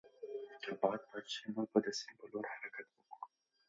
که 0.63 0.71
باد 0.81 1.01
بند 1.09 1.25
شي، 1.31 1.43
موږ 1.53 1.67
به 1.73 1.79
د 1.85 1.87
سیند 1.97 2.15
پر 2.19 2.27
لور 2.31 2.45
حرکت 2.53 2.87
وکړو. 2.93 3.15